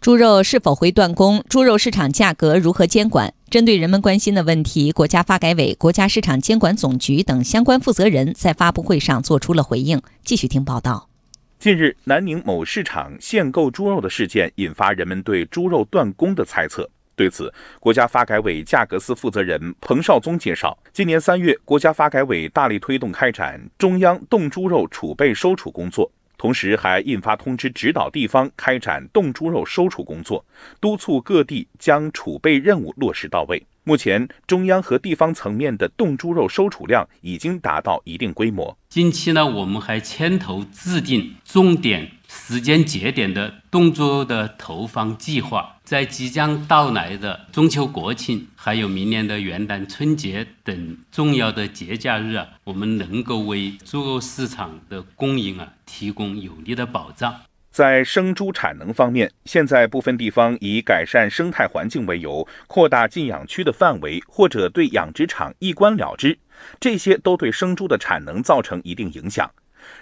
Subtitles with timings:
[0.00, 1.44] 猪肉是否会断供？
[1.46, 3.34] 猪肉市场价格如何监管？
[3.50, 10.00] 针对人们关心的问题，国家发改委、国家市场监管总局等相关负责人在发布会上作出了回应。
[10.24, 11.10] 继续听报道。
[11.58, 16.88] 近日，南宁某市场限购猪肉的事件引发人们对猪肉断供的猜测。
[17.14, 26.10] 对此，国家发改委价格司负责人彭绍宗介绍，今年三月，国家发改委大力推动开展中央冻猪肉储备收储工作。
[26.40, 30.42] 同时还印发通知，指导地方开展冻猪肉收储工作，
[30.80, 33.62] 督促各地将储备任务落实到位。
[33.84, 38.74] 目前，中央和地方层面的冻猪肉收储量已经达到一定规模。
[38.88, 42.10] 近期呢，我们还牵头制定重点。
[42.32, 57.34] 时间节点的动作的投放计划，在即将到来的中秋国庆，还有明年的元旦、春节等重要的节假日啊，我们能够为猪肉市场的供应啊提供有力的保障。
[57.72, 66.38] 在生猪产能方面，现在部分地方以改善生态环境为由，扩大禁养区的范围，或者对养殖场一关了之，
[66.78, 69.50] 这些都对生猪的产能造成一定影响。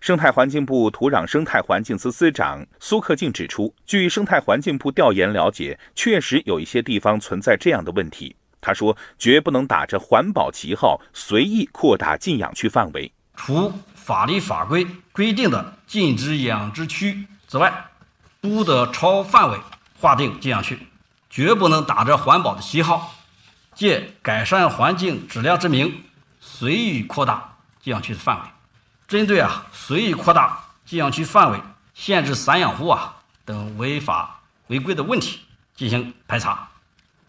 [0.00, 8.34] 生态环境部土壤生态环境司司长苏克静指出，据生态环境部调研了解，确实有一些地方存在这样的问题。
[8.60, 13.12] 他说，绝不能打着环保旗号随意扩大禁养区范围。
[13.36, 17.86] 除法律法规规定的禁止养殖区之外，
[18.40, 19.58] 不得超范围
[20.00, 20.78] 划定禁养区，
[21.28, 23.14] 绝不能打着环保的旗号，
[23.74, 26.02] 借改善环境质量之名，
[26.40, 28.42] 随意扩大禁养区的范围。
[29.06, 31.60] 针对啊随意扩大禁养区范围、
[31.94, 35.40] 限制散养户啊等违法违规的问题
[35.74, 36.68] 进行排查，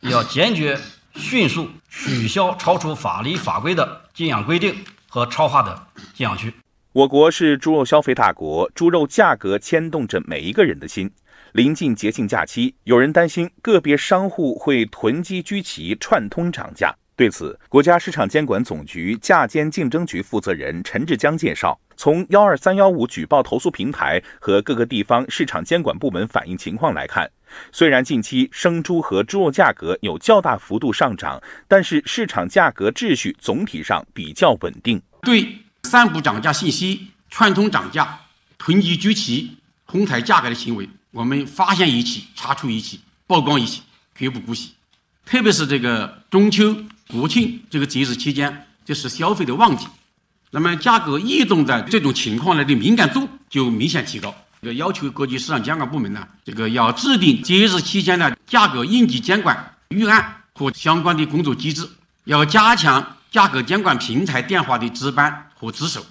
[0.00, 0.78] 要坚决
[1.14, 6.52] 迅速取消超出法律法规的禁养规定和超划的禁养区。
[6.92, 11.10] 我国是猪肉消费大国，猪肉价格牵动着每一个人的心。
[11.52, 16.94] 临近节庆假期，有人担心个别商户会囤积居奇、串通涨价。
[17.14, 27.30] 对此，国家市场监管总局价监竞争局负责人陈志江介绍，从幺二三幺五举报投诉平台和各个地方市场监管部门反映情况来看，
[27.70, 35.00] 虽然近期生猪和猪肉价格有较大幅度上涨，但是市场价格秩序总体上比较稳定。
[35.20, 38.18] 对散布涨价信息、串通涨价、
[38.56, 43.82] 囤积居奇、哄抬价格的行为，我们发现一起、查处一起、曝光一起，
[44.16, 44.72] 绝不姑息。
[45.26, 46.74] 特别是这个中秋。
[47.12, 49.86] 国庆这个节日期间，就是消费的旺季，
[50.50, 54.34] 那么价格异动的这种情况呢的敏感度就明显提高。
[54.62, 61.86] 这个要求各级市场监管部门呢，这个要制定节日期间的价格应急监管预案和相关的工作机制，
[62.24, 66.02] 要加强价格监管平台电话的值班和值守。